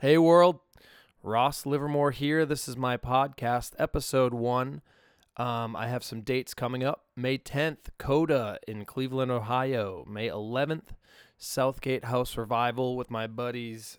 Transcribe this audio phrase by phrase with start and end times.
[0.00, 0.60] Hey, world.
[1.22, 2.46] Ross Livermore here.
[2.46, 4.80] This is my podcast, episode one.
[5.36, 7.04] Um, I have some dates coming up.
[7.14, 10.06] May 10th, Coda in Cleveland, Ohio.
[10.08, 10.94] May 11th,
[11.36, 13.98] Southgate House Revival with my buddies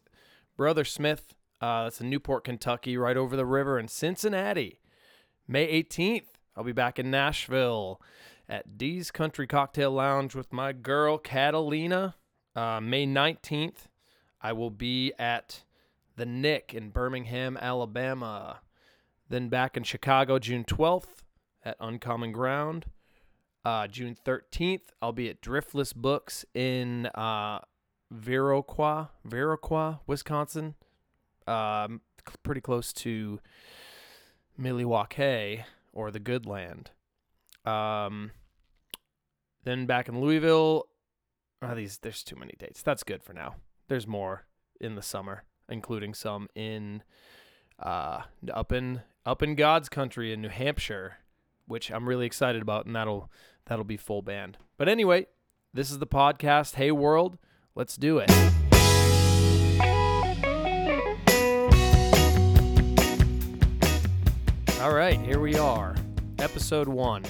[0.58, 1.36] Brother Smith.
[1.62, 4.80] Uh, that's in Newport, Kentucky, right over the river in Cincinnati.
[5.48, 8.02] May 18th, I'll be back in Nashville
[8.50, 12.16] at Dee's Country Cocktail Lounge with my girl Catalina.
[12.56, 13.86] Uh, May 19th,
[14.42, 15.62] I will be at
[16.16, 18.62] the Nick in Birmingham, Alabama.
[19.30, 21.24] Then back in Chicago, June 12th
[21.64, 22.86] at Uncommon Ground.
[23.64, 27.60] Uh, June 13th, I'll be at Driftless Books in uh,
[28.14, 30.76] Viroqua, Viroqua, Wisconsin.
[31.48, 32.02] Um,
[32.44, 33.40] pretty close to
[34.58, 36.92] Milwaukee or the Good Land.
[37.66, 38.32] Um,
[39.64, 40.88] then back in Louisville,
[41.62, 42.82] oh, these there's too many dates.
[42.82, 43.56] That's good for now.
[43.88, 44.46] There's more
[44.80, 47.02] in the summer, including some in
[47.80, 51.18] uh, up in up in God's country in New Hampshire,
[51.68, 53.32] which I'm really excited about, and that'll
[53.66, 54.58] that'll be full band.
[54.78, 55.28] But anyway,
[55.74, 56.76] this is the podcast.
[56.76, 57.38] Hey world,
[57.76, 58.30] let's do it.
[64.82, 65.96] All right, here we are.
[66.40, 67.24] Episode one.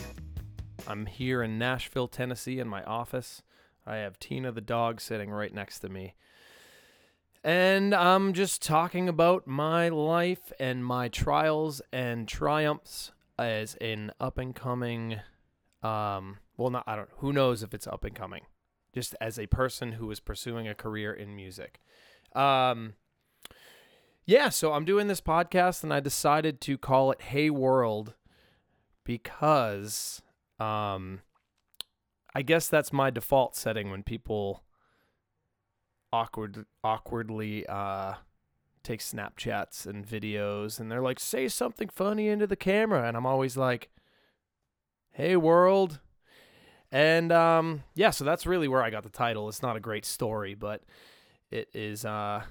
[0.88, 3.44] I'm here in Nashville, Tennessee, in my office.
[3.86, 6.16] I have Tina the dog sitting right next to me.
[7.44, 14.38] And I'm just talking about my life and my trials and triumphs as an up
[14.38, 15.20] and coming
[15.82, 18.44] um well not I don't who knows if it's up and coming.
[18.94, 21.82] Just as a person who is pursuing a career in music.
[22.36, 22.94] Um
[24.28, 28.14] yeah, so I'm doing this podcast and I decided to call it Hey World
[29.04, 30.22] because
[30.60, 31.22] um
[32.36, 34.64] I guess that's my default setting when people
[36.14, 38.16] awkward awkwardly uh
[38.84, 43.26] take Snapchats and videos and they're like say something funny into the camera and I'm
[43.26, 43.90] always like
[45.12, 46.00] hey world.
[46.92, 49.48] And um yeah so that's really where I got the title.
[49.48, 50.82] It's not a great story but
[51.52, 52.44] it is uh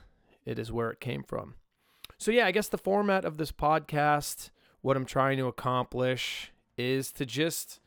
[0.45, 1.55] it is where it came from.
[2.19, 4.51] So yeah I guess the format of this podcast
[4.83, 7.81] what I'm trying to accomplish is to just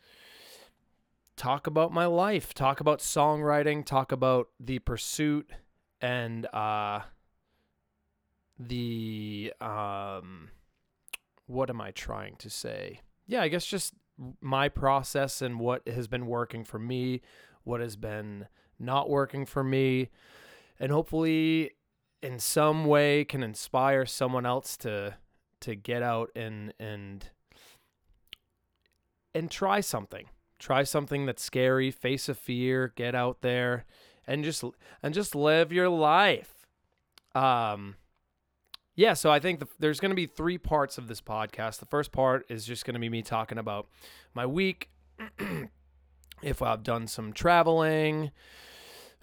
[1.36, 5.50] talk about my life, talk about songwriting, talk about the pursuit
[6.03, 7.00] and uh
[8.59, 10.50] the um
[11.47, 13.02] what am I trying to say?
[13.25, 13.94] Yeah, I guess just
[14.40, 17.22] my process and what has been working for me,
[17.64, 18.47] what has been
[18.80, 20.09] not working for me,
[20.80, 21.72] and hopefully
[22.22, 25.16] in some way can inspire someone else to
[25.62, 27.30] to get out and and
[29.34, 30.28] and try something.
[30.59, 33.85] Try something that's scary, face a fear, get out there
[34.28, 34.63] and just
[35.01, 36.67] and just live your life.
[37.35, 37.95] Um
[38.95, 41.79] yeah, so I think the, there's going to be three parts of this podcast.
[41.79, 43.88] The first part is just going to be me talking about
[44.35, 44.89] my week,
[46.44, 48.31] if I've done some traveling.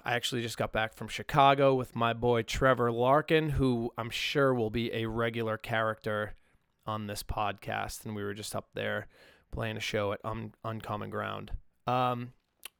[0.04, 4.54] I actually just got back from Chicago with my boy Trevor Larkin, who I'm sure
[4.54, 6.34] will be a regular character
[6.86, 8.04] on this podcast.
[8.04, 9.06] And we were just up there
[9.52, 11.52] playing a show at Un- Uncommon Ground.
[11.86, 12.32] Um,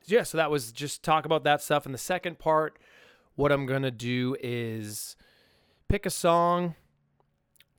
[0.07, 1.87] yeah, so that was just talk about that stuff.
[1.87, 2.79] And the second part,
[3.35, 5.17] what I'm going to do is
[5.89, 6.75] pick a song,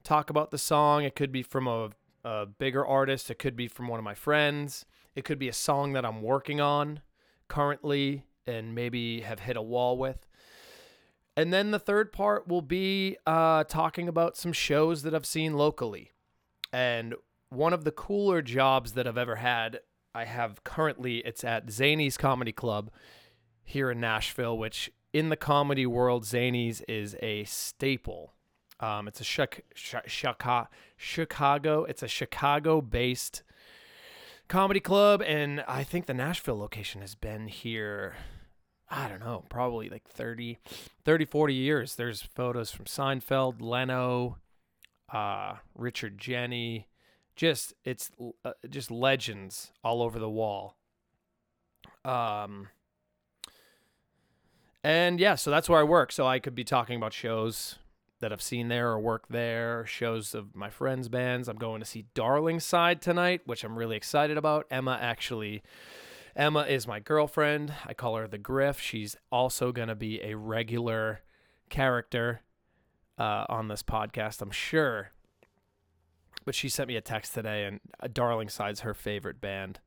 [0.04, 1.04] talk about the song.
[1.04, 1.90] It could be from a,
[2.24, 5.54] a bigger artist, it could be from one of my friends, it could be a
[5.54, 7.02] song that I'm working on
[7.48, 10.28] currently and maybe have hit a wall with.
[11.38, 15.53] And then the third part will be uh, talking about some shows that I've seen
[15.53, 16.12] locally.
[16.74, 17.16] And
[17.50, 19.80] one of the cooler jobs that I've ever had,
[20.14, 22.92] I have currently, it's at Zanies Comedy Club
[23.64, 28.34] here in Nashville, which in the comedy world, Zanies is a staple.
[28.80, 30.68] Um, it's a Chic- Chi-
[30.98, 31.84] Chicago.
[31.86, 33.44] It's a Chicago-based
[34.48, 38.16] comedy club, and I think the Nashville location has been here.
[38.90, 40.58] I don't know, probably like 30,
[41.06, 41.96] 30 40 years.
[41.96, 44.40] There's photos from Seinfeld, Leno,
[45.14, 46.85] uh, Richard Jeni.
[47.36, 48.12] Just it's
[48.46, 50.78] uh, just legends all over the wall.
[52.04, 52.70] Um,
[54.84, 56.12] and yeah, so that's where I work.
[56.12, 57.78] So I could be talking about shows
[58.20, 61.48] that I've seen there or work there, shows of my friends' bands.
[61.48, 64.68] I'm going to see Darlingside tonight, which I'm really excited about.
[64.70, 65.64] Emma actually
[66.36, 67.74] Emma is my girlfriend.
[67.86, 68.80] I call her the Griff.
[68.80, 71.22] She's also going to be a regular
[71.70, 72.42] character
[73.18, 75.12] uh, on this podcast, I'm sure.
[76.43, 79.79] But she sent me a text today, and uh, Darlingside's her favorite band,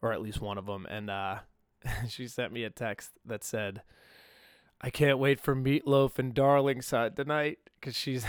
[0.00, 0.86] or at least one of them.
[0.86, 1.38] And uh,
[2.08, 3.82] she sent me a text that said,
[4.80, 8.24] I can't wait for meatloaf and Darlingside tonight because she's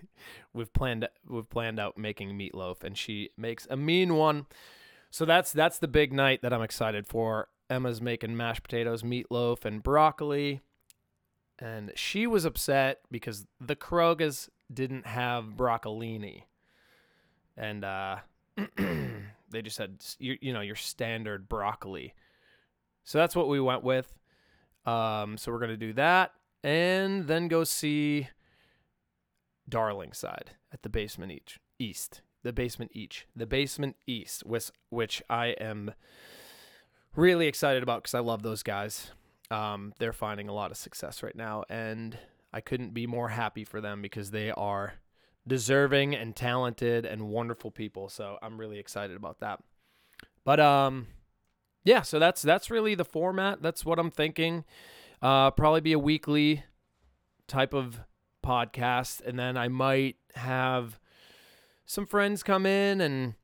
[0.54, 4.46] we've planned we've planned out making meatloaf and she makes a mean one.
[5.10, 7.48] So that's that's the big night that I'm excited for.
[7.68, 10.60] Emma's making mashed potatoes, meatloaf, and broccoli.
[11.58, 16.44] And she was upset because the Kroger's didn't have broccolini.
[17.58, 18.16] And uh,
[19.50, 22.14] they just had, you, you know, your standard broccoli.
[23.04, 24.14] So that's what we went with.
[24.86, 26.32] Um, so we're going to do that
[26.62, 28.28] and then go see
[29.70, 32.22] Darlingside at the basement each east.
[32.42, 33.26] The basement each.
[33.34, 35.92] The basement east, which, which I am
[37.14, 39.10] really excited about because I love those guys.
[39.50, 42.16] Um, they're finding a lot of success right now, and
[42.52, 44.94] I couldn't be more happy for them because they are
[45.48, 48.08] deserving and talented and wonderful people.
[48.08, 49.60] So I'm really excited about that.
[50.44, 51.08] But um,
[51.84, 53.62] yeah, so that's that's really the format.
[53.62, 54.64] That's what I'm thinking.
[55.20, 56.62] Uh, probably be a weekly
[57.48, 58.00] type of
[58.44, 61.00] podcast, and then I might have
[61.86, 63.34] some friends come in and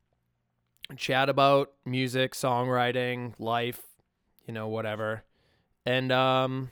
[0.96, 3.80] chat about music, songwriting, life,
[4.46, 5.24] you know, whatever.
[5.86, 6.70] And um,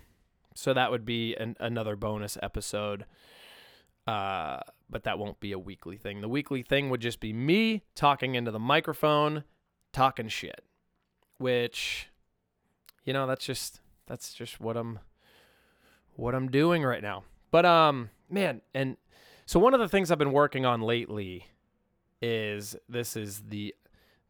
[0.54, 3.06] so that would be an, another bonus episode.
[4.06, 4.60] Uh,
[4.90, 6.20] but that won't be a weekly thing.
[6.20, 9.44] The weekly thing would just be me talking into the microphone,
[9.92, 10.62] talking shit,
[11.38, 12.08] which,
[13.04, 14.98] you know, that's just that's just what I'm
[16.14, 17.24] what I'm doing right now.
[17.50, 18.96] But um, man, and
[19.46, 21.46] so one of the things I've been working on lately
[22.20, 23.74] is this is the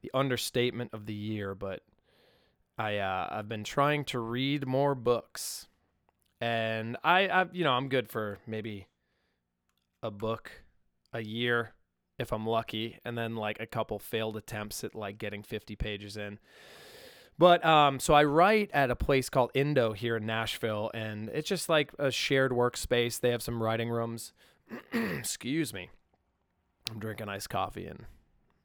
[0.02, 1.82] the understatement of the year, but
[2.78, 5.68] I uh, I've been trying to read more books,
[6.40, 8.86] and I, I you know I'm good for maybe
[10.02, 10.50] a book
[11.12, 11.74] a year
[12.18, 16.16] if I'm lucky, and then like a couple failed attempts at like getting 50 pages
[16.16, 16.38] in.
[17.38, 21.48] But um, so I write at a place called Indo here in Nashville, and it's
[21.48, 23.18] just like a shared workspace.
[23.18, 24.32] They have some writing rooms.
[24.92, 25.90] Excuse me.
[26.90, 28.04] I'm drinking iced coffee and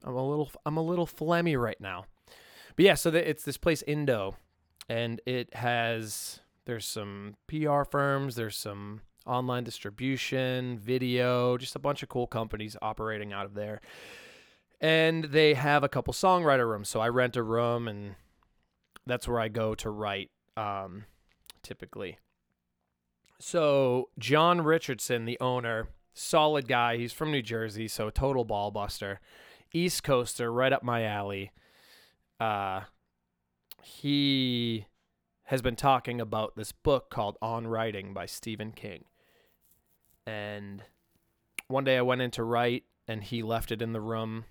[0.03, 2.05] I'm a little I'm a little phlegmy right now.
[2.75, 4.35] But yeah, so the, it's this place Indo,
[4.87, 12.03] and it has there's some PR firms, there's some online distribution, video, just a bunch
[12.03, 13.81] of cool companies operating out of there.
[14.79, 16.89] And they have a couple songwriter rooms.
[16.89, 18.15] So I rent a room and
[19.05, 21.05] that's where I go to write um,
[21.63, 22.19] typically.
[23.39, 26.97] So John Richardson, the owner, solid guy.
[26.97, 29.19] He's from New Jersey, so total ball buster.
[29.73, 31.51] East Coaster, right up my alley.
[32.39, 32.81] Uh,
[33.83, 34.87] he
[35.45, 39.05] has been talking about this book called On Writing by Stephen King.
[40.27, 40.83] And
[41.69, 44.45] one day I went in to write, and he left it in the room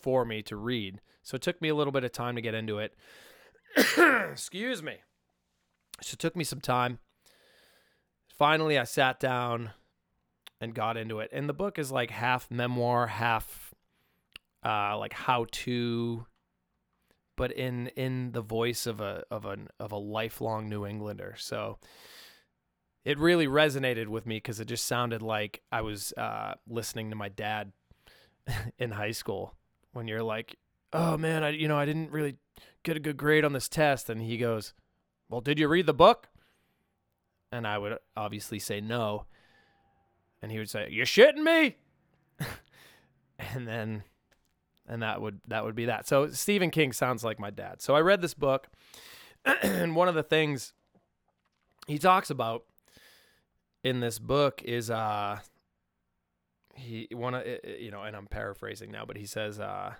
[0.00, 1.00] for me to read.
[1.22, 2.94] So it took me a little bit of time to get into it.
[4.30, 4.98] Excuse me.
[6.00, 7.00] So it took me some time.
[8.28, 9.72] Finally, I sat down
[10.60, 11.30] and got into it.
[11.32, 13.74] And the book is like half memoir, half
[14.64, 16.26] uh, like how to,
[17.36, 21.34] but in in the voice of a of an of a lifelong New Englander.
[21.36, 21.78] So
[23.04, 27.16] it really resonated with me because it just sounded like I was uh, listening to
[27.16, 27.72] my dad
[28.78, 29.54] in high school
[29.92, 30.56] when you're like,
[30.92, 32.36] "Oh man, I you know I didn't really
[32.82, 34.74] get a good grade on this test," and he goes,
[35.28, 36.28] "Well, did you read the book?"
[37.50, 39.26] And I would obviously say no,
[40.42, 41.76] and he would say, "You shitting me?"
[43.38, 44.02] and then
[44.88, 46.08] and that would that would be that.
[46.08, 47.80] So Stephen King sounds like my dad.
[47.82, 48.68] So I read this book,
[49.62, 50.72] and one of the things
[51.86, 52.64] he talks about
[53.88, 55.38] in this book is uh
[56.74, 59.94] he one of you know, and I'm paraphrasing now, but he says uh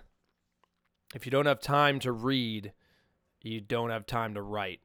[1.15, 2.73] if you don't have time to read,
[3.41, 4.81] you don't have time to write,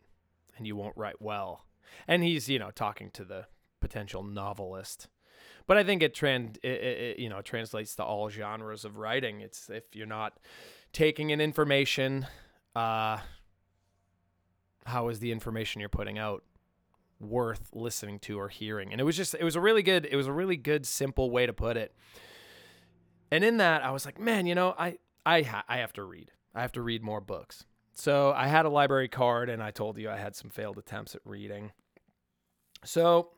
[0.57, 1.67] and you won't write well.
[2.09, 3.47] And he's you know talking to the
[3.81, 5.09] potential novelist
[5.67, 9.41] but I think it trend you know translates to all genres of writing.
[9.41, 10.39] It's if you're not
[10.93, 12.27] taking in information,
[12.77, 13.19] uh,
[14.87, 16.45] how is the information you're putting out
[17.21, 18.93] worth listening to or hearing?
[18.93, 21.31] And it was just it was a really good it was a really good simple
[21.31, 21.95] way to put it.
[23.31, 26.05] And in that, I was like, man, you know, I I ha- I have to
[26.05, 26.31] read.
[26.55, 27.65] I have to read more books.
[27.95, 31.15] So I had a library card, and I told you I had some failed attempts
[31.15, 31.73] at reading.
[32.85, 33.31] So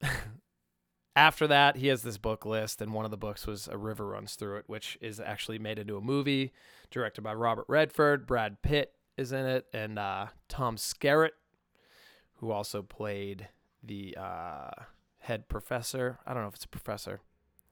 [1.16, 4.06] after that, he has this book list, and one of the books was A River
[4.06, 6.52] Runs Through It, which is actually made into a movie
[6.90, 8.26] directed by Robert Redford.
[8.26, 11.30] Brad Pitt is in it, and uh, Tom Skerritt,
[12.44, 13.48] who also played
[13.82, 14.68] the uh,
[15.20, 16.18] head professor.
[16.26, 17.22] I don't know if it's a professor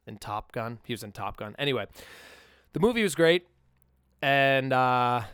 [0.07, 0.79] in Top Gun.
[0.85, 1.55] He was in Top Gun.
[1.59, 1.87] Anyway,
[2.73, 3.47] the movie was great,
[4.23, 5.25] and uh,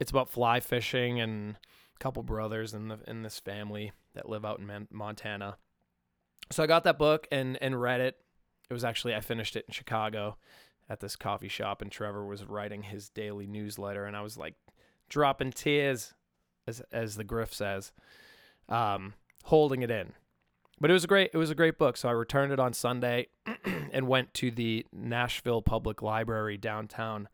[0.00, 4.44] it's about fly fishing and a couple brothers in the in this family that live
[4.44, 5.58] out in Man- Montana.
[6.50, 8.16] So I got that book and and read it.
[8.68, 10.38] It was actually I finished it in Chicago
[10.88, 14.54] at this coffee shop and Trevor was writing his daily newsletter and I was like
[15.08, 16.14] dropping tears
[16.66, 17.92] as as the griff says
[18.68, 20.12] um holding it in.
[20.80, 21.96] But it was a great it was a great book.
[21.96, 23.28] So I returned it on Sunday
[23.92, 27.28] and went to the Nashville Public Library downtown.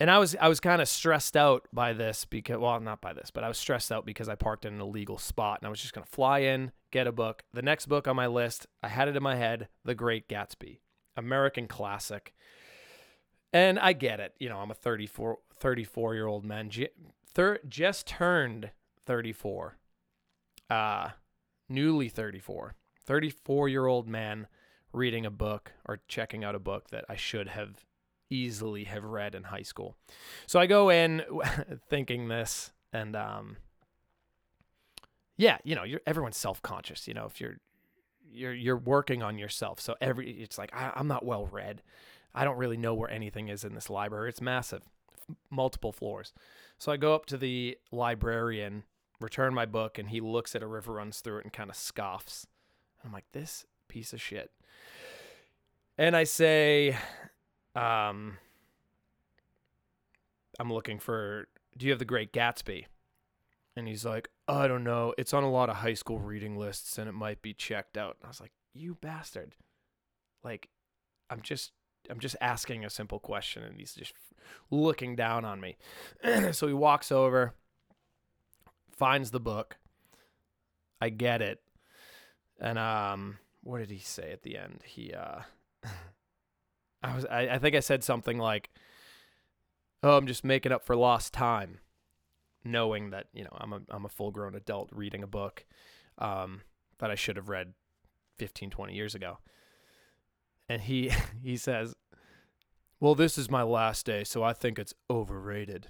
[0.00, 3.12] And I was I was kind of stressed out by this because well not by
[3.12, 5.70] this, but I was stressed out because I parked in an illegal spot and I
[5.70, 7.42] was just to fly in, get a book.
[7.52, 10.78] The next book on my list, I had it in my head, The Great Gatsby.
[11.16, 12.34] American classic.
[13.52, 14.34] And I get it.
[14.38, 16.70] You know, I'm a 34 34 year old man.
[17.68, 18.70] just turned
[19.06, 19.76] 34.
[20.70, 21.10] Uh
[21.68, 22.74] newly 34.
[23.06, 24.46] 34 year old man
[24.92, 27.84] reading a book or checking out a book that I should have
[28.30, 29.96] easily have read in high school.
[30.46, 31.22] So I go in
[31.88, 33.56] thinking this and um
[35.36, 37.56] yeah, you know, you're everyone's self-conscious, you know, if you're
[38.30, 39.80] you're you're working on yourself.
[39.80, 41.82] So every it's like I, I'm not well read.
[42.34, 44.28] I don't really know where anything is in this library.
[44.28, 44.82] It's massive,
[45.50, 46.32] multiple floors.
[46.78, 48.84] So I go up to the librarian,
[49.20, 51.76] return my book, and he looks at a river runs through it and kind of
[51.76, 52.46] scoffs.
[53.04, 54.50] I'm like, this piece of shit.
[55.96, 56.96] And I say,
[57.74, 58.38] um,
[60.58, 61.48] I'm looking for.
[61.76, 62.86] Do you have the Great Gatsby?
[63.76, 65.14] And he's like, I don't know.
[65.18, 68.16] It's on a lot of high school reading lists and it might be checked out.
[68.20, 69.56] And I was like, you bastard.
[70.44, 70.68] Like,
[71.28, 71.72] I'm just
[72.10, 74.12] I'm just asking a simple question and he's just
[74.70, 75.76] looking down on me.
[76.52, 77.54] so he walks over,
[78.94, 79.76] finds the book.
[81.00, 81.60] I get it.
[82.60, 84.82] And um what did he say at the end?
[84.84, 85.40] He uh
[87.02, 88.70] I was I, I think I said something like,
[90.02, 91.80] Oh, I'm just making up for lost time
[92.64, 95.64] knowing that you know I'm a I'm a full grown adult reading a book
[96.18, 96.62] um,
[96.98, 97.74] that I should have read
[98.38, 99.38] 15 20 years ago.
[100.68, 101.94] And he he says,
[103.00, 105.88] "Well, this is my last day, so I think it's overrated."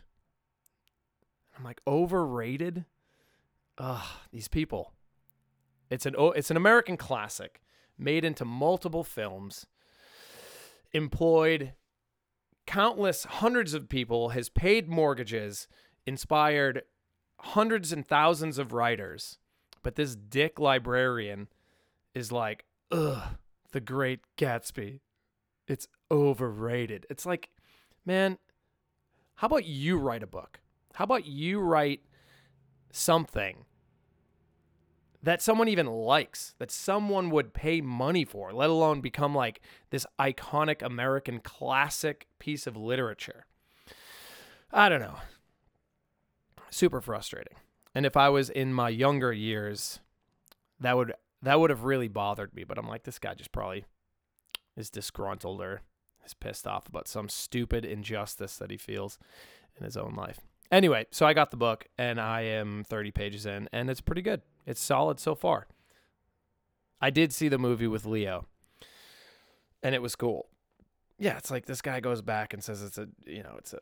[1.56, 2.84] I'm like, "Overrated?"
[3.78, 4.92] Ugh, these people.
[5.90, 7.60] It's an it's an American classic
[7.98, 9.66] made into multiple films.
[10.92, 11.72] Employed
[12.66, 15.68] countless hundreds of people, has paid mortgages,
[16.06, 16.82] inspired
[17.40, 19.38] hundreds and thousands of writers,
[19.82, 21.48] but this dick librarian
[22.14, 23.36] is like, ugh,
[23.72, 25.00] the great Gatsby.
[25.66, 27.06] It's overrated.
[27.10, 27.50] It's like,
[28.04, 28.38] man,
[29.36, 30.60] how about you write a book?
[30.94, 32.00] How about you write
[32.94, 33.64] something
[35.22, 39.60] that someone even likes, that someone would pay money for, let alone become like
[39.90, 43.46] this iconic American classic piece of literature?
[44.70, 45.16] I don't know
[46.74, 47.54] super frustrating.
[47.94, 50.00] And if I was in my younger years,
[50.80, 52.64] that would that would have really bothered me.
[52.64, 53.84] But I'm like, this guy just probably
[54.76, 55.82] is disgruntled or
[56.26, 59.18] is pissed off about some stupid injustice that he feels
[59.78, 60.40] in his own life.
[60.70, 64.22] Anyway, so I got the book and I am 30 pages in, and it's pretty
[64.22, 64.42] good.
[64.66, 65.66] It's solid so far.
[67.00, 68.46] I did see the movie with Leo,
[69.82, 70.48] and it was cool.
[71.18, 73.80] Yeah, it's like this guy goes back and says it's a you know it's a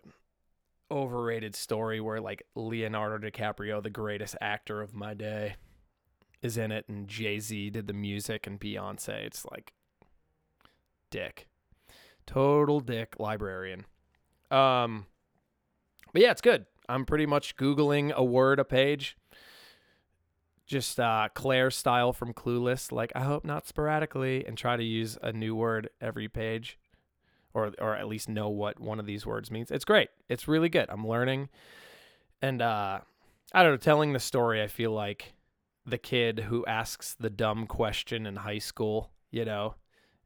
[0.91, 5.55] overrated story where like Leonardo DiCaprio, the greatest actor of my day,
[6.43, 9.25] is in it, and Jay Z did the music, and Beyonce.
[9.25, 9.73] It's like
[11.11, 11.47] dick,
[12.27, 13.85] total dick librarian.
[14.51, 15.07] Um,
[16.13, 16.67] but yeah, it's good.
[16.89, 19.17] I'm pretty much googling a word a page.
[20.67, 25.19] Just uh, Claire style from Clueless, like I hope not sporadically, and try to use
[25.23, 26.79] a new word every page
[27.55, 29.71] or or at least know what one of these words means.
[29.71, 30.09] It's great.
[30.29, 30.87] It's really good.
[30.89, 31.49] I'm learning,
[32.41, 33.01] and uh,
[33.53, 33.77] I don't know.
[33.77, 35.35] Telling the story, I feel like
[35.85, 39.75] the kid who asks the dumb question in high school, you know,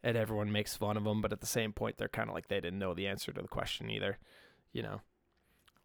[0.02, 2.48] and everyone makes fun of them, but at the same point, they're kind of like
[2.48, 4.18] they didn't know the answer to the question either,
[4.72, 5.00] you know,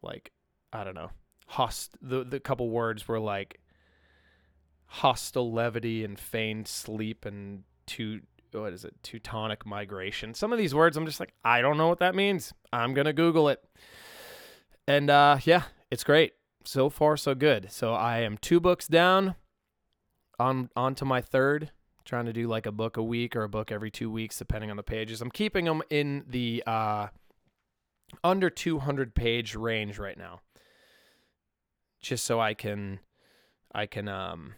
[0.02, 0.30] like
[0.72, 1.10] I don't know.
[1.48, 3.60] Host the the couple words were like
[4.86, 8.20] hostile levity and feigned sleep and two
[8.52, 8.94] what is it?
[9.02, 10.34] Teutonic migration.
[10.34, 12.52] Some of these words i'm just like i don't know what that means.
[12.72, 13.62] I'm gonna google it.
[14.86, 16.32] And uh yeah it's great.
[16.64, 17.70] So far so good.
[17.70, 19.34] So i am two books down
[20.38, 21.70] on on to my third.
[22.04, 24.70] Trying to do like a book a week or a book every two weeks depending
[24.70, 25.20] on the pages.
[25.20, 27.08] I'm keeping them in the uh
[28.24, 30.40] under 200 page range right now
[32.02, 33.00] just so i can
[33.74, 34.54] i can um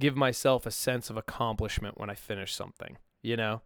[0.00, 3.60] give myself a sense of accomplishment when I finish something, you know?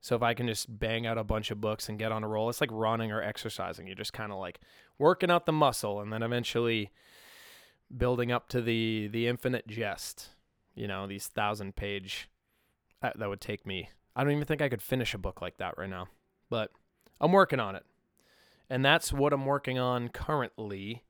[0.00, 2.28] So if I can just bang out a bunch of books and get on a
[2.28, 3.86] roll, it's like running or exercising.
[3.86, 4.60] You're just kind of like
[4.98, 6.90] working out the muscle and then eventually
[7.96, 10.30] building up to the the infinite jest.
[10.74, 12.28] You know, these thousand page
[13.02, 13.90] uh, that would take me.
[14.14, 16.08] I don't even think I could finish a book like that right now,
[16.48, 16.70] but
[17.20, 17.84] I'm working on it,
[18.70, 21.02] and that's what I'm working on currently.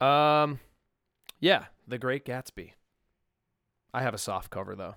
[0.00, 0.60] Um,
[1.40, 2.72] yeah, The Great Gatsby.
[3.92, 4.94] I have a soft cover though.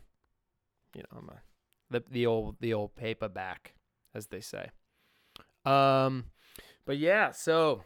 [0.95, 1.41] You know, I'm a
[1.89, 3.73] the the old the old paperback,
[4.13, 4.69] as they say.
[5.65, 6.25] Um,
[6.85, 7.83] but yeah, so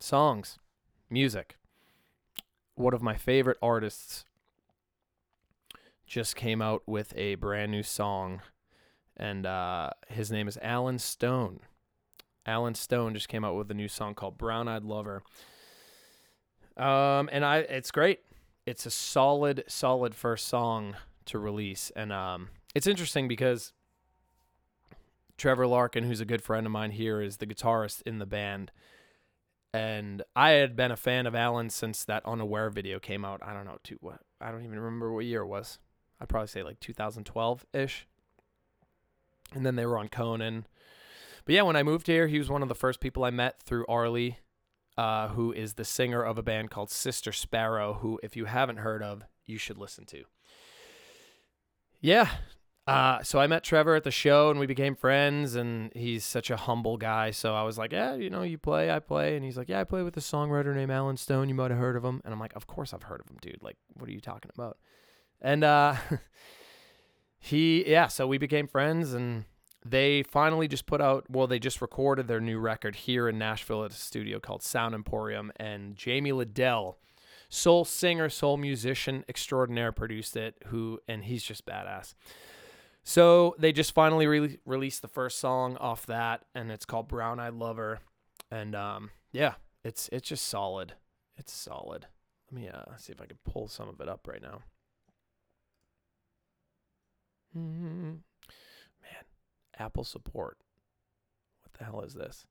[0.00, 0.58] songs,
[1.10, 1.56] music.
[2.74, 4.24] One of my favorite artists
[6.06, 8.40] just came out with a brand new song,
[9.16, 11.60] and uh, his name is Allen Stone.
[12.46, 15.22] Allen Stone just came out with a new song called "Brown Eyed Lover."
[16.76, 18.20] Um, and I, it's great.
[18.66, 23.72] It's a solid, solid first song to release, and um, it's interesting because
[25.36, 28.70] Trevor Larkin, who's a good friend of mine here, is the guitarist in the band.
[29.74, 33.40] And I had been a fan of Allen since that Unaware video came out.
[33.42, 35.78] I don't know, two, what, I don't even remember what year it was.
[36.20, 38.06] I'd probably say like 2012 ish.
[39.54, 40.66] And then they were on Conan.
[41.44, 43.62] But yeah, when I moved here, he was one of the first people I met
[43.62, 44.36] through Arleigh,
[44.96, 48.78] uh, who is the singer of a band called Sister Sparrow, who, if you haven't
[48.78, 50.24] heard of, you should listen to.
[52.00, 52.28] Yeah.
[52.86, 56.50] Uh, so I met Trevor at the show and we became friends and he's such
[56.50, 57.30] a humble guy.
[57.30, 59.36] So I was like, yeah, you know, you play, I play.
[59.36, 61.48] And he's like, yeah, I play with a songwriter named Allen Stone.
[61.48, 62.20] You might have heard of him.
[62.24, 63.62] And I'm like, of course I've heard of him, dude.
[63.62, 64.78] Like, what are you talking about?
[65.40, 65.94] And, uh,
[67.38, 69.44] he, yeah, so we became friends and
[69.84, 73.84] they finally just put out, well, they just recorded their new record here in Nashville
[73.84, 75.52] at a studio called Sound Emporium.
[75.56, 76.96] And Jamie Lidell,
[77.48, 80.56] soul singer, soul musician extraordinaire, produced it.
[80.66, 82.14] Who and he's just badass.
[83.04, 87.40] So they just finally re- released the first song off that, and it's called "Brown
[87.40, 87.98] Eyed Lover,"
[88.50, 90.94] and um, yeah, it's it's just solid.
[91.36, 92.06] It's solid.
[92.50, 94.60] Let me uh, see if I can pull some of it up right now.
[97.56, 98.12] Mm-hmm.
[99.82, 100.58] Apple support.
[101.62, 102.46] What the hell is this?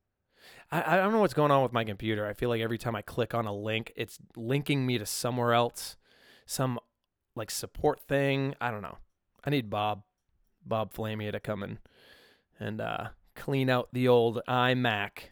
[0.71, 2.25] I, I don't know what's going on with my computer.
[2.27, 5.53] I feel like every time I click on a link, it's linking me to somewhere
[5.53, 5.97] else,
[6.45, 6.79] some
[7.35, 8.55] like support thing.
[8.59, 8.97] I don't know.
[9.43, 10.03] I need Bob,
[10.65, 11.79] Bob Flamia to come in
[12.59, 15.29] and uh, clean out the old iMac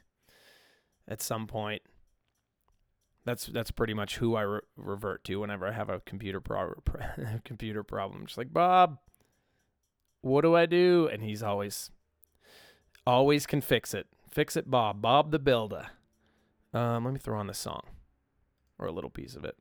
[1.07, 1.81] at some point.
[3.25, 6.81] That's that's pretty much who I re- revert to whenever I have a computer pro-
[7.43, 8.25] computer problem.
[8.25, 8.97] Just like Bob,
[10.21, 11.09] what do I do?
[11.11, 11.91] And he's always
[13.09, 14.07] always can fix it.
[14.29, 15.87] Fix It Bob, Bob the Builder.
[16.73, 17.81] Um, let me throw on the song
[18.77, 19.57] or a little piece of it.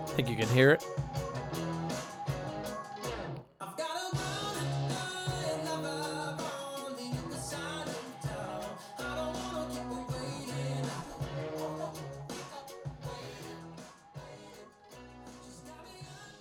[0.00, 0.84] I Think you can hear it?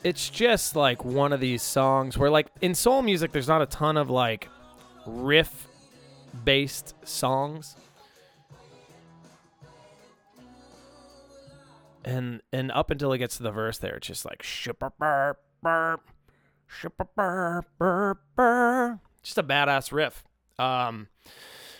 [0.08, 3.66] It's just like one of these songs where like in soul music there's not a
[3.66, 4.48] ton of like
[5.06, 5.68] riff
[6.46, 7.76] based songs.
[12.06, 14.42] And and up until it gets to the verse there it's just like
[19.22, 20.24] just a badass riff
[20.58, 21.10] um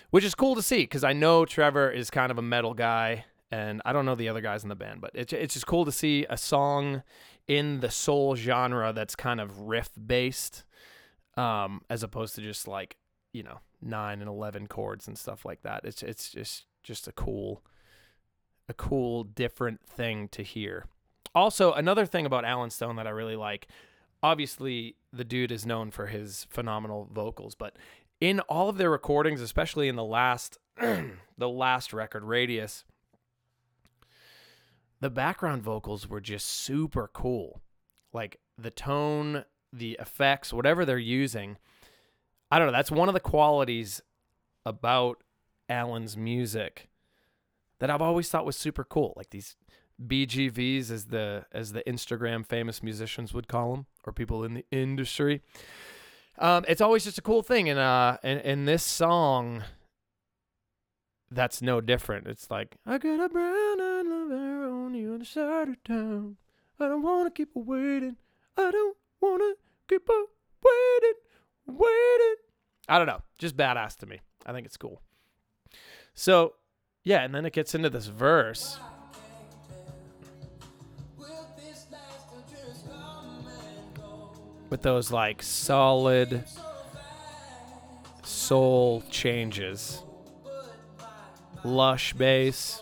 [0.10, 3.26] which is cool to see because i know trevor is kind of a metal guy
[3.52, 5.86] and i don't know the other guys in the band but it's, it's just cool
[5.86, 7.04] to see a song
[7.48, 10.64] in the soul genre that's kind of riff based
[11.36, 12.98] um, as opposed to just like
[13.34, 15.82] you know 9 and 11 chords and stuff like that.
[15.84, 17.64] It's it's just just a cool
[18.70, 20.86] a cool different thing to hear.
[21.36, 23.68] Also another thing about Allen Stone that I really like
[24.24, 27.76] obviously the dude is known for his phenomenal vocals but
[28.20, 32.84] in all of their recordings especially in the last the last record radius
[35.00, 37.62] the background vocals were just super cool.
[38.14, 41.58] Like the tone, the effects, whatever they're using.
[42.50, 42.74] I don't know.
[42.74, 44.02] That's one of the qualities
[44.66, 45.24] about
[45.70, 46.90] Allen's music
[47.80, 49.14] that I've always thought was super cool.
[49.16, 49.56] Like these
[50.06, 54.66] BGVs, as the as the Instagram famous musicians would call them, or people in the
[54.72, 55.42] industry.
[56.40, 59.64] Um, it's always just a cool thing, and uh, and, and this song,
[61.32, 62.28] that's no different.
[62.28, 63.77] It's like I got a on
[65.04, 66.38] the other side of town.
[66.80, 68.18] I don't wanna keep waiting.
[68.56, 69.54] I don't wanna
[69.88, 71.20] keep waiting,
[71.66, 72.36] waiting.
[72.90, 74.22] I don't know, just badass to me.
[74.46, 75.02] I think it's cool.
[76.14, 76.54] So,
[77.04, 78.80] yeah, and then it gets into this verse.
[84.70, 86.44] with those like solid
[88.24, 90.04] soul changes.
[91.64, 92.82] Lush bass.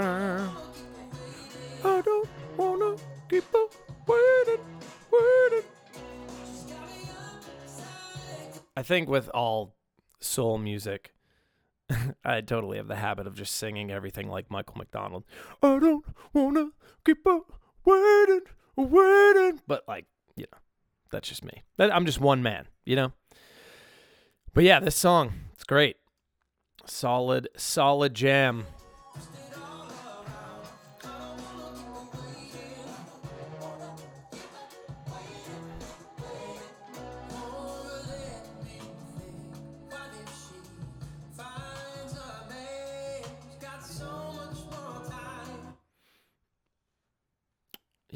[0.00, 0.52] I
[1.82, 2.96] don't wanna
[3.28, 3.68] keep on
[4.06, 4.64] waiting,
[5.10, 5.68] waiting.
[8.76, 9.74] I think with all
[10.20, 11.14] soul music,
[12.24, 15.24] I totally have the habit of just singing everything like Michael McDonald.
[15.62, 16.70] I don't wanna
[17.04, 17.42] keep on
[17.84, 18.42] waiting,
[18.76, 19.60] waiting.
[19.66, 20.06] But like,
[20.36, 20.58] you know,
[21.10, 21.64] that's just me.
[21.76, 23.12] I'm just one man, you know.
[24.54, 25.96] But yeah, this song, it's great.
[26.86, 28.64] Solid, solid jam.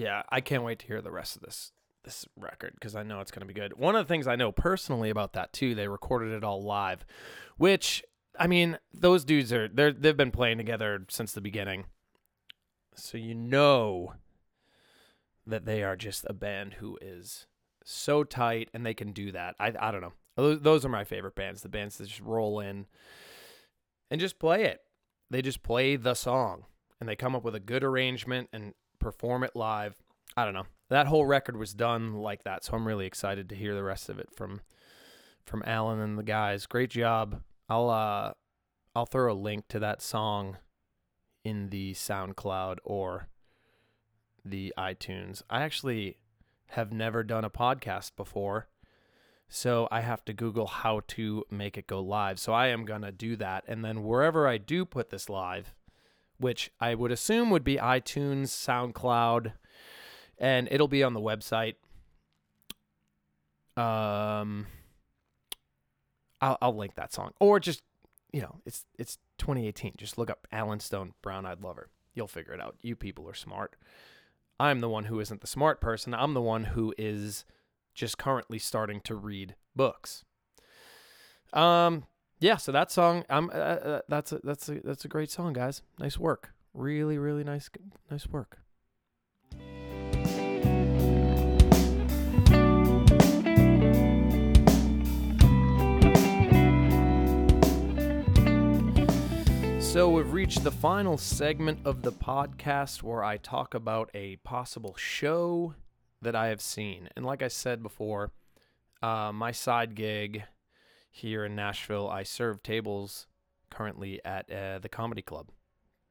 [0.03, 1.73] Yeah, I can't wait to hear the rest of this
[2.05, 3.79] this record because I know it's going to be good.
[3.79, 7.05] One of the things I know personally about that too, they recorded it all live,
[7.57, 8.03] which
[8.37, 11.85] I mean, those dudes are they're they've been playing together since the beginning.
[12.95, 14.15] So you know
[15.47, 17.47] that they are just a band who is
[17.85, 19.55] so tight and they can do that.
[19.61, 20.15] I I don't know.
[20.35, 22.87] Those, those are my favorite bands, the bands that just roll in
[24.11, 24.81] and just play it.
[25.31, 26.65] They just play the song
[26.99, 29.97] and they come up with a good arrangement and perform it live.
[30.37, 30.67] I don't know.
[30.89, 34.09] That whole record was done like that, so I'm really excited to hear the rest
[34.09, 34.61] of it from
[35.45, 36.67] from Allen and the guys.
[36.67, 37.43] Great job.
[37.69, 38.33] I'll uh
[38.95, 40.59] I'll throw a link to that song
[41.45, 43.29] in the SoundCloud or
[44.45, 45.43] the iTunes.
[45.51, 46.19] I actually
[46.69, 48.69] have never done a podcast before.
[49.49, 52.39] So I have to Google how to make it go live.
[52.39, 53.65] So I am going to do that.
[53.69, 55.75] And then wherever I do put this live,
[56.43, 59.53] which I would assume would be iTunes, SoundCloud,
[60.39, 61.77] and it'll be on the website.
[63.77, 64.67] Um,
[66.41, 67.83] I'll, I'll link that song, or just
[68.33, 69.95] you know, it's it's 2018.
[69.97, 71.89] Just look up Allen Stone, Brown Eyed Lover.
[72.15, 72.77] You'll figure it out.
[72.83, 73.77] You people are smart.
[74.59, 76.15] I'm the one who isn't the smart person.
[76.15, 77.45] I'm the one who is
[77.95, 80.25] just currently starting to read books.
[81.53, 82.05] Um,
[82.43, 82.57] yeah.
[82.57, 85.83] So that song, um, uh, uh, that's a, that's a, that's a great song, guys.
[85.99, 86.53] Nice work.
[86.75, 87.71] Really, really nice,
[88.11, 88.59] nice work.
[99.81, 104.95] So, we've reached the final segment of the podcast where I talk about a possible
[104.97, 105.75] show
[106.23, 107.11] that I have seen.
[107.15, 108.33] And, like I said before,
[109.03, 110.45] uh, my side gig
[111.13, 113.27] here in Nashville, I serve tables
[113.71, 115.51] currently at uh, the comedy club,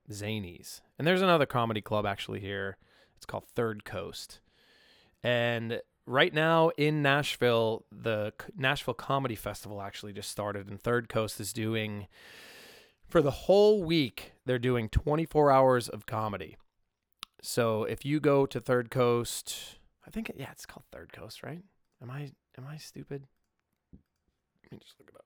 [0.10, 0.82] Zanies.
[0.98, 2.78] And there's another comedy club actually here.
[3.18, 4.40] It's called Third Coast.
[5.24, 11.40] And right now in Nashville, the Nashville Comedy Festival actually just started, and Third Coast
[11.40, 12.08] is doing
[13.12, 16.56] for the whole week they're doing 24 hours of comedy
[17.42, 21.62] so if you go to third coast i think yeah it's called third coast right
[22.02, 23.28] am i am i stupid
[24.72, 25.26] me just look it up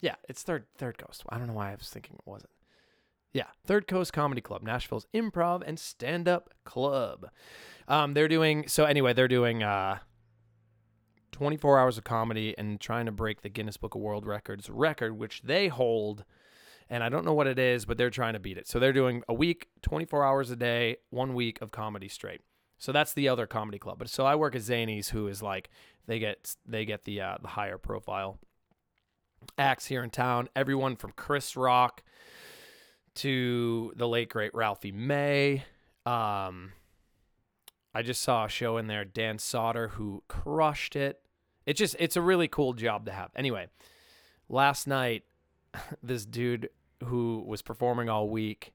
[0.00, 2.50] yeah it's third third coast i don't know why i was thinking it wasn't
[3.32, 7.30] yeah third coast comedy club nashville's improv and stand-up club
[7.88, 9.98] um they're doing so anyway they're doing uh
[11.32, 15.18] 24 hours of comedy and trying to break the Guinness Book of World Records record,
[15.18, 16.24] which they hold.
[16.88, 18.68] And I don't know what it is, but they're trying to beat it.
[18.68, 22.42] So they're doing a week, 24 hours a day, one week of comedy straight.
[22.82, 24.00] So that's the other comedy club.
[24.00, 25.70] But so I work at Zanies, who is like
[26.08, 28.40] they get they get the uh, the higher profile
[29.56, 30.48] acts here in town.
[30.56, 32.02] Everyone from Chris Rock
[33.14, 35.62] to the late great Ralphie May.
[36.04, 36.72] Um,
[37.94, 41.20] I just saw a show in there, Dan Soder, who crushed it.
[41.64, 43.30] It's just it's a really cool job to have.
[43.36, 43.68] Anyway,
[44.48, 45.22] last night
[46.02, 46.68] this dude
[47.04, 48.72] who was performing all week,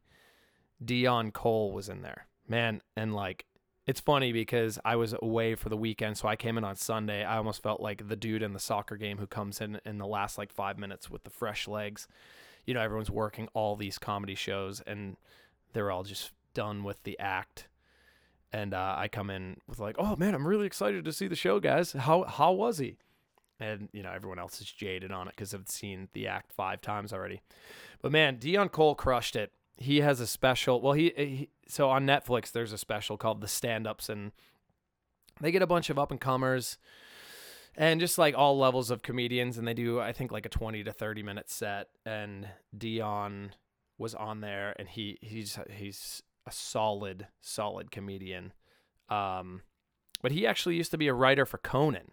[0.82, 2.28] Deon Cole was in there.
[2.48, 3.44] Man, and like
[3.88, 7.24] it's funny because I was away for the weekend, so I came in on Sunday.
[7.24, 10.06] I almost felt like the dude in the soccer game who comes in in the
[10.06, 12.08] last like 5 minutes with the fresh legs.
[12.66, 15.16] you know everyone's working all these comedy shows and
[15.74, 17.70] they're all just done with the act
[18.52, 21.36] and uh, I come in with like, "Oh man, I'm really excited to see the
[21.36, 21.92] show, guys.
[21.92, 22.98] How how was he?"
[23.60, 26.82] And you know, everyone else is jaded on it because I've seen the act five
[26.82, 27.42] times already.
[28.02, 29.52] But man, Deon Cole crushed it.
[29.78, 30.82] He has a special.
[30.82, 34.32] Well, he, he so on Netflix there's a special called The Stand Ups, and
[35.40, 36.78] they get a bunch of up and comers
[37.78, 40.84] and just like all levels of comedians, and they do I think like a 20
[40.84, 41.90] to 30 minute set.
[42.06, 43.52] And deon
[43.98, 48.54] was on there, and he he's he's a solid, solid comedian.
[49.10, 49.62] Um,
[50.22, 52.12] but he actually used to be a writer for Conan,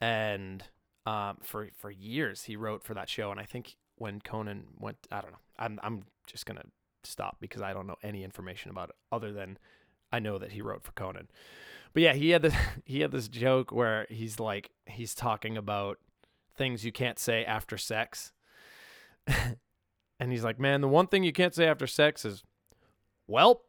[0.00, 0.64] and
[1.06, 3.30] um, for for years he wrote for that show.
[3.30, 5.38] And I think when Conan went, I don't know.
[5.58, 6.64] I'm I'm just gonna
[7.04, 9.58] stop because I don't know any information about it other than
[10.12, 11.28] I know that he wrote for Conan.
[11.92, 15.98] But yeah, he had this he had this joke where he's like he's talking about
[16.56, 18.32] things you can't say after sex.
[19.26, 22.42] and he's like, "Man, the one thing you can't say after sex is
[23.26, 23.62] well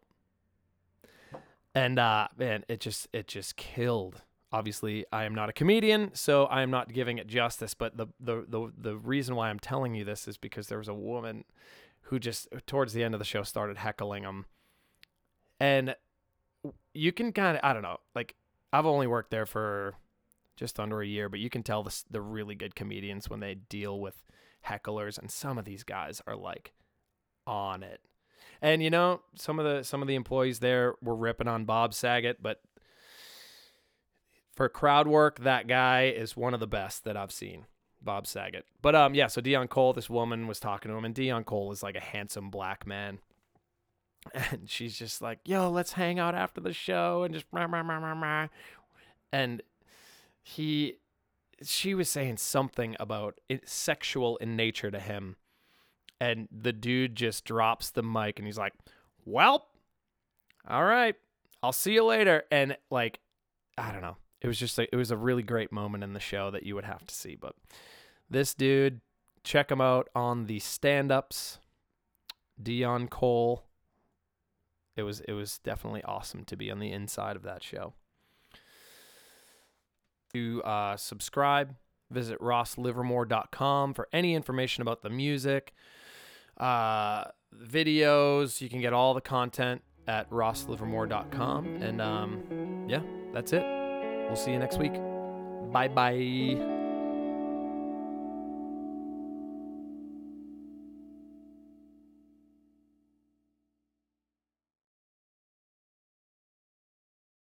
[1.75, 6.45] and uh man it just it just killed obviously i am not a comedian so
[6.45, 9.93] i am not giving it justice but the the the, the reason why i'm telling
[9.93, 11.43] you this is because there was a woman
[12.03, 14.45] who just towards the end of the show started heckling him.
[15.59, 15.95] And
[16.93, 18.35] you can kind of i don't know like
[18.73, 19.93] i've only worked there for
[20.57, 23.53] just under a year but you can tell the, the really good comedians when they
[23.53, 24.23] deal with
[24.65, 26.73] hecklers and some of these guys are like
[27.47, 28.01] on it.
[28.61, 31.93] And you know, some of the some of the employees there were ripping on Bob
[31.93, 32.61] Saget, but
[34.59, 37.65] for crowd work, that guy is one of the best that I've seen.
[38.01, 38.65] Bob Saget.
[38.81, 41.71] But um yeah, so Deon Cole, this woman was talking to him, and Deon Cole
[41.71, 43.19] is like a handsome black man.
[44.33, 47.79] And she's just like, yo, let's hang out after the show and just rah, rah,
[47.79, 48.47] rah, rah, rah.
[49.31, 49.61] and
[50.41, 50.95] he
[51.63, 55.37] she was saying something about it sexual in nature to him
[56.19, 58.73] and the dude just drops the mic and he's like,
[59.23, 59.69] "Well,
[60.67, 61.15] all right,
[61.63, 63.21] I'll see you later." And like,
[63.77, 66.19] I don't know, it was just a, it was a really great moment in the
[66.19, 67.35] show that you would have to see.
[67.35, 67.55] But
[68.29, 69.01] this dude,
[69.43, 71.59] check him out on the stand-ups.
[72.61, 73.65] Deon Cole.
[74.95, 77.93] It was it was definitely awesome to be on the inside of that show.
[80.33, 81.75] To uh, subscribe,
[82.11, 85.73] visit rosslivermore.com for any information about the music
[86.59, 87.25] uh,
[87.55, 88.61] videos.
[88.61, 91.81] You can get all the content at rosslivermore.com.
[91.81, 93.01] And um, yeah,
[93.33, 93.78] that's it.
[94.29, 94.93] We'll see you next week.
[95.73, 96.78] Bye bye.